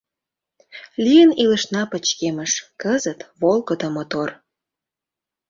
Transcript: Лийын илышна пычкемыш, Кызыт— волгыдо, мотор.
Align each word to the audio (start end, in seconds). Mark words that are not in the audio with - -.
Лийын 1.03 1.31
илышна 1.43 1.81
пычкемыш, 1.91 2.51
Кызыт— 2.81 3.19
волгыдо, 3.41 3.87
мотор. 3.95 4.29